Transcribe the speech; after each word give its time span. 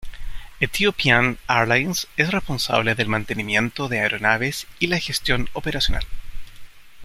Ethiopian 0.59 1.37
Airlines 1.47 2.07
es 2.17 2.31
responsable 2.31 2.95
del 2.95 3.07
mantenimiento 3.07 3.87
de 3.87 3.99
aeronaves 3.99 4.65
y 4.79 4.87
la 4.87 4.97
gestión 4.99 5.47
operacional. 5.53 6.07